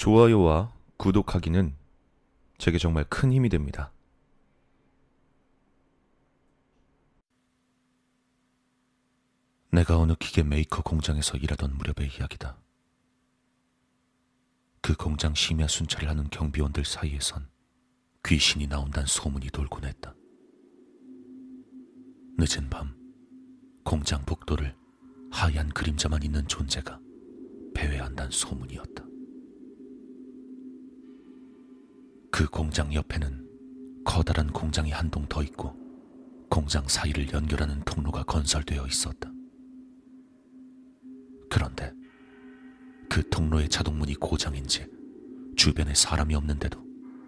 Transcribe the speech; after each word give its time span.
좋아요와 0.00 0.72
구독하기는 0.96 1.74
제게 2.56 2.78
정말 2.78 3.04
큰 3.04 3.30
힘이 3.34 3.50
됩니다. 3.50 3.92
내가 9.70 9.98
어느 9.98 10.14
기계 10.18 10.42
메이커 10.42 10.82
공장에서 10.82 11.36
일하던 11.36 11.76
무렵의 11.76 12.16
이야기다. 12.16 12.56
그 14.80 14.96
공장 14.96 15.34
심야 15.34 15.68
순찰을 15.68 16.08
하는 16.08 16.30
경비원들 16.30 16.86
사이에선 16.86 17.46
귀신이 18.24 18.68
나온다는 18.68 19.06
소문이 19.06 19.50
돌곤 19.50 19.84
했다. 19.84 20.14
늦은 22.38 22.70
밤, 22.70 22.96
공장 23.84 24.24
복도를 24.24 24.74
하얀 25.30 25.68
그림자만 25.68 26.22
있는 26.22 26.48
존재가 26.48 26.98
배회한다는 27.74 28.30
소문이었다. 28.30 29.09
그 32.40 32.48
공장 32.48 32.94
옆에는 32.94 34.02
커다란 34.02 34.50
공장이 34.50 34.92
한 34.92 35.10
동 35.10 35.26
더 35.28 35.42
있고 35.42 35.76
공장 36.48 36.88
사이를 36.88 37.30
연결하는 37.34 37.82
통로가 37.82 38.22
건설되어 38.22 38.86
있었다. 38.86 39.30
그런데 41.50 41.92
그 43.10 43.28
통로의 43.28 43.68
자동문이 43.68 44.14
고장인지 44.14 44.86
주변에 45.54 45.92
사람이 45.92 46.34
없는데도 46.34 46.82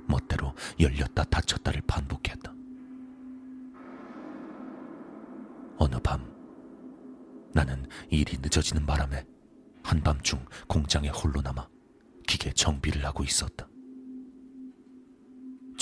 멋대로 0.09 0.55
열렸다 0.81 1.25
닫혔다를 1.25 1.83
반복했다. 1.87 2.55
어느 5.77 5.97
밤 6.03 6.25
나는 7.53 7.87
일이 8.09 8.39
늦어지는 8.41 8.87
바람에 8.87 9.27
한밤중 9.83 10.43
공장에 10.67 11.11
홀로 11.11 11.43
남아 11.43 11.69
기계 12.27 12.51
정비를 12.51 13.05
하고 13.05 13.23
있었다. 13.25 13.69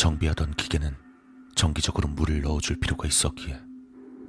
정비하던 0.01 0.55
기계는 0.55 0.97
정기적으로 1.55 2.09
물을 2.09 2.41
넣어줄 2.41 2.81
필요가 2.81 3.07
있었기에 3.07 3.61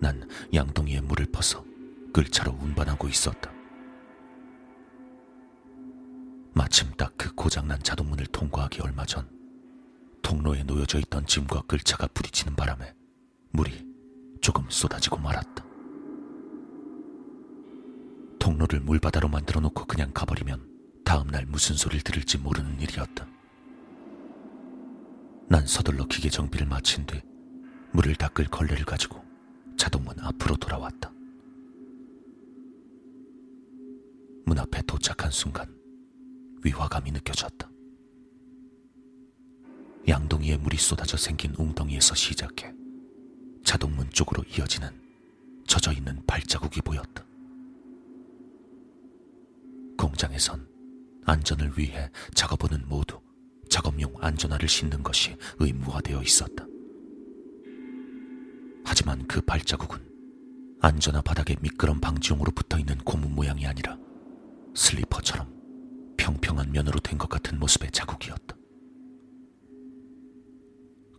난 0.01 0.27
양동이에 0.53 0.99
물을 0.99 1.25
퍼서 1.31 1.63
끌차로 2.11 2.51
운반하고 2.59 3.07
있었다. 3.07 3.49
마침 6.53 6.91
딱 6.97 7.13
그 7.15 7.33
고장난 7.33 7.81
자동문을 7.81 8.25
통과하기 8.25 8.81
얼마 8.81 9.05
전 9.05 9.29
통로에 10.21 10.63
놓여져 10.63 10.99
있던 10.99 11.25
짐과 11.25 11.61
끌차가 11.61 12.07
부딪히는 12.07 12.57
바람에 12.57 12.93
물이 13.51 13.87
조금 14.41 14.69
쏟아지고 14.69 15.19
말았다. 15.19 15.63
통로를 18.39 18.81
물바다로 18.81 19.29
만들어 19.29 19.61
놓고 19.61 19.85
그냥 19.85 20.11
가버리면 20.13 20.67
다음날 21.05 21.45
무슨 21.45 21.77
소리를 21.77 22.01
들을지 22.01 22.37
모르는 22.39 22.81
일이었다. 22.81 23.25
난 25.51 25.67
서둘러 25.67 26.05
기계 26.05 26.29
정비를 26.29 26.65
마친 26.65 27.05
뒤 27.05 27.19
물을 27.91 28.15
닦을 28.15 28.45
걸레를 28.45 28.85
가지고 28.85 29.21
자동문 29.77 30.17
앞으로 30.21 30.55
돌아왔다. 30.55 31.11
문 34.45 34.57
앞에 34.57 34.81
도착한 34.83 35.29
순간 35.29 35.77
위화감이 36.63 37.11
느껴졌다. 37.11 37.69
양동이에 40.07 40.55
물이 40.55 40.77
쏟아져 40.77 41.17
생긴 41.17 41.53
웅덩이에서 41.57 42.15
시작해 42.15 42.73
자동문 43.65 44.09
쪽으로 44.11 44.45
이어지는 44.57 44.89
젖어 45.67 45.91
있는 45.91 46.25
발자국이 46.25 46.81
보였다. 46.81 47.25
공장에선 49.97 50.65
안전을 51.25 51.77
위해 51.77 52.09
작업원은 52.35 52.87
모두 52.87 53.20
작업용 53.71 54.13
안전화를 54.19 54.67
신는 54.67 55.01
것이 55.01 55.35
의무화되어 55.59 56.21
있었다. 56.21 56.65
하지만 58.83 59.25
그 59.27 59.39
발자국은 59.41 59.97
안전화 60.81 61.21
바닥에 61.21 61.55
미끄럼 61.61 62.01
방지용으로 62.01 62.51
붙어 62.51 62.77
있는 62.77 62.97
고무 62.97 63.29
모양이 63.29 63.65
아니라 63.65 63.97
슬리퍼처럼 64.75 65.47
평평한 66.17 66.71
면으로 66.71 66.99
된 66.99 67.17
것 67.17 67.29
같은 67.29 67.57
모습의 67.59 67.91
자국이었다. 67.91 68.55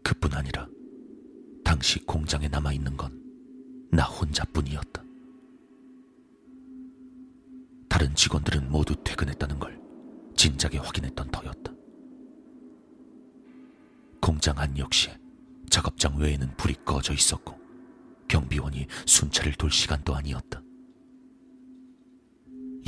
그뿐 0.04 0.34
아니라 0.34 0.69
당시 1.65 2.00
공장에 2.04 2.48
남아 2.48 2.72
있는 2.72 2.97
건 2.97 3.21
나 3.94 4.04
혼자뿐이었다. 4.04 5.04
다른 7.91 8.15
직원들은 8.15 8.71
모두 8.71 8.94
퇴근했다는 9.04 9.59
걸 9.59 9.78
진작에 10.34 10.78
확인했던 10.78 11.31
터였다. 11.31 11.72
공장 14.42 14.58
안 14.58 14.76
역시 14.76 15.08
작업장 15.70 16.16
외에는 16.16 16.56
불이 16.56 16.75
꺼져 16.84 17.14
있었고 17.14 17.56
경비원이 18.26 18.88
순찰을 19.06 19.53
돌 19.53 19.70
시간도 19.70 20.16
아니었다. 20.16 20.60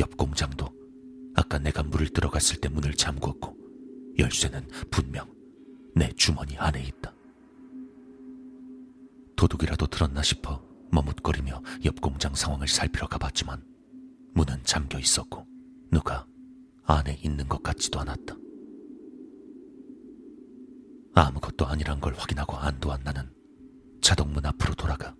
옆 0.01 0.17
공장도 0.17 0.69
아까 1.37 1.61
내가 1.61 1.85
물을 1.85 2.09
들어갔을 2.09 2.61
때 2.61 2.69
문을 2.69 2.95
잠궜고 2.95 3.55
열쇠는 4.19 4.67
분명 4.91 5.33
내 5.95 6.11
주머니 6.15 6.59
안에 6.59 6.83
있다. 6.83 7.15
도둑이라도 9.37 9.87
들었나 9.87 10.25
싶어 10.25 10.61
머뭇거리며 10.91 11.63
옆 11.85 12.01
공장 12.01 12.35
상황을 12.35 12.67
살피러 12.67 13.07
가봤지만 13.07 13.65
문은 14.35 14.65
잠겨 14.65 14.99
있었고 14.99 15.47
누가 15.93 16.27
안에 16.83 17.21
있는 17.23 17.47
것 17.47 17.63
같지도 17.63 18.01
않았다. 18.01 18.44
아무것도 21.15 21.67
아니란 21.67 22.01
걸 22.01 22.15
확인하고 22.15 22.57
안도한 22.57 23.03
나는 23.05 23.31
자동문 24.01 24.45
앞으로 24.47 24.75
돌아가 24.75 25.15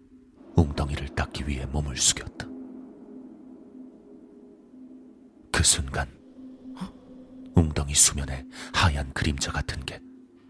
웅덩이를 0.57 1.09
닦기 1.15 1.47
위해 1.49 1.67
몸을 1.67 1.97
숙였다. 1.97 2.47
그 5.53 5.63
순간 5.63 6.09
웅덩이 7.55 7.95
수면에 7.95 8.47
하얀 8.73 9.13
그림자 9.13 9.53
같은 9.53 9.85
게 9.85 10.05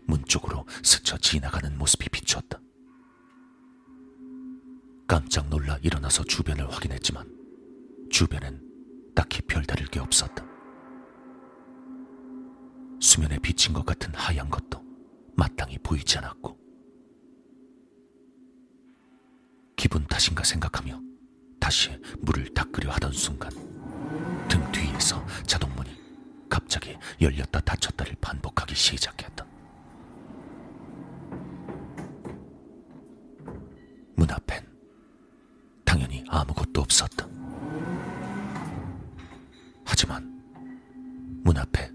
문 0.07 0.25
쪽으로 0.25 0.67
스쳐 0.83 1.17
지나가는 1.19 1.77
모습이 1.79 2.09
비쳤다. 2.11 2.61
깜짝 5.07 5.49
놀라 5.49 5.79
일어나서 5.83 6.25
주변을 6.25 6.71
확인했지만 6.71 7.31
주변엔 8.11 8.63
딱히 9.15 9.43
별다를 9.43 9.87
게 9.87 10.01
없었다. 10.01 10.45
수면에 13.01 13.39
비친 13.39 13.73
것 13.73 13.85
같은 13.85 14.13
하얀 14.15 14.49
것도 14.51 14.84
마땅히 15.37 15.79
보이지 15.79 16.19
않았고 16.19 16.59
기분 19.77 20.07
탓인가 20.07 20.45
생각하며 20.45 21.01
다시 21.61 21.91
물을 22.21 22.53
닦으려 22.55 22.91
하던 22.93 23.13
순간 23.13 23.51
등 24.49 24.73
뒤에서 24.73 25.25
자동문이 25.47 25.91
갑자기 26.49 26.97
열렸다 27.21 27.61
닫혔다를 27.61 28.15
반복하기 28.21 28.75
시작했다. 28.75 29.45
문 34.17 34.31
앞엔 34.31 34.67
당연히 35.85 36.25
아무것도 36.29 36.81
없었다. 36.81 37.27
하지만 39.85 40.43
문 41.43 41.59
앞에 41.59 41.91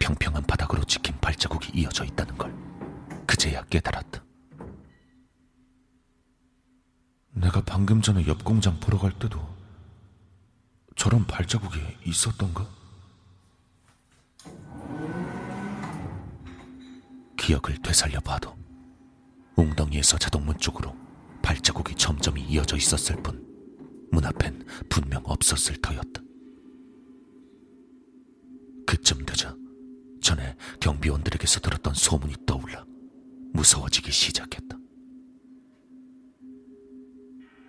평평한 0.00 0.42
바닥으로 0.44 0.84
찍힌 0.84 1.18
발자국이 1.20 1.78
이어져 1.78 2.04
있다는 2.04 2.38
걸 2.38 2.65
그제야 3.46 3.64
깨달았다. 3.66 4.24
내가 7.30 7.62
방금 7.64 8.02
전에 8.02 8.26
옆 8.26 8.42
공장 8.42 8.80
보러 8.80 8.98
갈 8.98 9.16
때도 9.16 9.38
저런 10.96 11.24
발자국이 11.26 11.78
있었던가? 12.04 12.68
기억을 17.36 17.80
되살려 17.82 18.18
봐도 18.18 18.56
웅덩이에서 19.54 20.18
자동문 20.18 20.58
쪽으로 20.58 20.96
발자국이 21.42 21.94
점점 21.94 22.36
이어져 22.38 22.76
있었을 22.76 23.22
뿐 23.22 23.46
문 24.10 24.24
앞엔 24.24 24.66
분명 24.88 25.22
없었을 25.24 25.76
터였다. 25.80 26.20
그쯤 28.88 29.24
되자 29.24 29.54
전에 30.20 30.56
경비원들에게서 30.80 31.60
들었던 31.60 31.94
소문이 31.94 32.34
떠올라 32.44 32.84
무서워지기 33.56 34.12
시작했다. 34.12 34.76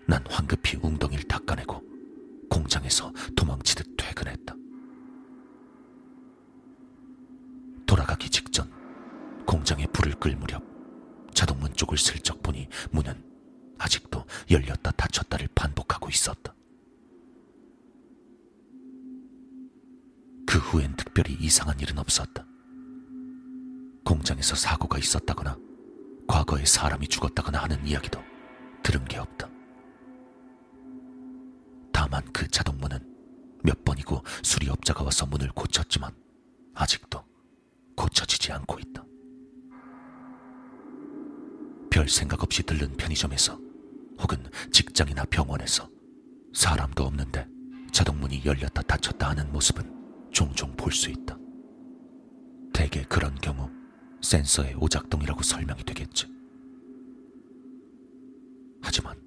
난 0.05 0.23
황급히 0.29 0.77
웅덩이를 0.81 1.23
닦아내고 1.23 1.81
공장에서 2.49 3.11
도망치듯 3.35 3.95
퇴근했다. 3.97 4.55
돌아가기 7.85 8.29
직전 8.29 8.69
공장에 9.45 9.85
불을 9.87 10.15
끌 10.19 10.35
무렵 10.35 10.61
자동문 11.33 11.73
쪽을 11.73 11.97
슬쩍 11.97 12.43
보니 12.43 12.67
문은 12.91 13.23
아직도 13.77 14.25
열렸다 14.51 14.91
닫혔다를 14.91 15.47
반복하고 15.55 16.09
있었다. 16.09 16.53
그 20.45 20.57
후엔 20.57 20.95
특별히 20.97 21.33
이상한 21.39 21.79
일은 21.79 21.97
없었다. 21.97 22.45
공장에서 24.03 24.55
사고가 24.55 24.97
있었다거나 24.97 25.66
과거에 26.27 26.65
사람이 26.65 27.07
죽었다거나 27.07 27.63
하는 27.63 27.85
이야기도 27.85 28.21
들은 28.83 29.03
게 29.06 29.18
없다. 29.18 29.50
다만 31.91 32.24
그 32.31 32.47
자동문은 32.47 33.00
몇 33.63 33.83
번이고 33.83 34.21
수리업자가 34.44 35.03
와서 35.03 35.25
문을 35.25 35.50
고쳤지만 35.50 36.12
아직도 36.75 37.24
고쳐지지 37.95 38.51
않고 38.53 38.79
있다. 38.79 39.03
별 41.89 42.07
생각 42.07 42.44
없이 42.44 42.62
들른 42.63 42.95
편의점에서 42.97 43.59
혹은 44.19 44.44
직장이나 44.71 45.25
병원에서 45.25 45.89
사람도 46.53 47.03
없는데 47.03 47.47
자동문이 47.91 48.44
열렸다 48.45 48.81
닫혔다 48.83 49.30
하는 49.30 49.51
모습은 49.51 50.30
종종 50.31 50.75
볼 50.75 50.91
수 50.91 51.09
있다. 51.09 51.38
대개 52.73 53.03
그런 53.03 53.33
경우 53.35 53.69
센서의 54.27 54.75
오작동이라고 54.75 55.41
설명이 55.41 55.83
되겠지. 55.85 56.27
하지만 58.81 59.18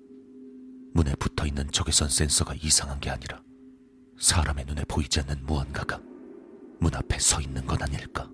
문에 0.92 1.14
붙어 1.14 1.46
있는 1.46 1.70
적외선 1.72 2.10
센서가 2.10 2.54
이상한 2.56 3.00
게 3.00 3.08
아니라 3.08 3.42
사람의 4.18 4.66
눈에 4.66 4.84
보이지 4.84 5.20
않는 5.20 5.46
무언가가 5.46 5.98
문 6.80 6.94
앞에 6.94 7.18
서 7.18 7.40
있는 7.40 7.64
건 7.66 7.80
아닐까. 7.80 8.30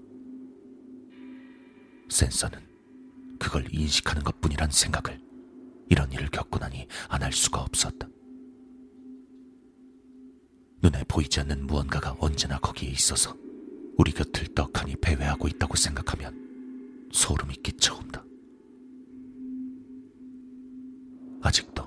센서는 2.09 2.59
그걸 3.39 3.73
인식하는 3.73 4.25
것 4.25 4.41
뿐이란 4.41 4.71
생각을 4.71 5.21
이런 5.89 6.11
일을 6.11 6.31
겪고 6.31 6.59
나니 6.59 6.89
안 7.09 7.23
할 7.23 7.33
수가 7.33 7.61
없었다. 7.62 8.09
눈에 10.83 11.05
보이지 11.05 11.41
않는 11.41 11.65
무언가가 11.67 12.17
언제나 12.19 12.59
거기에 12.59 12.91
있어서 12.91 13.37
우리 13.99 14.11
곁을 14.11 14.53
떡하니 14.55 14.97
배회하고 14.97 15.47
있다고 15.47 15.77
생각하면 15.77 16.46
소름이 17.17 17.55
끼쳐온다. 17.63 18.23
아직도 21.41 21.83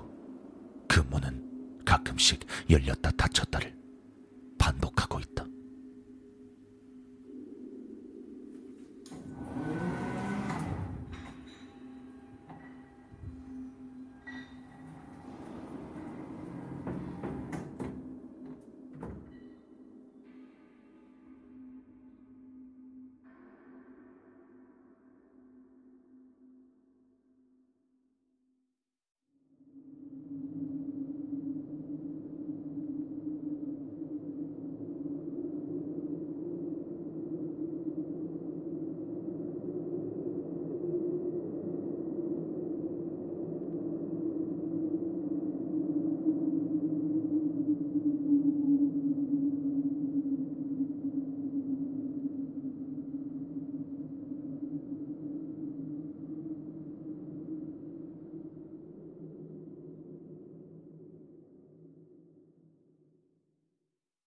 그 0.88 1.00
문은 1.08 1.82
가끔씩 1.84 2.44
열렸다 2.68 3.12
닫혔다를 3.12 3.78
반복하고 4.58 5.19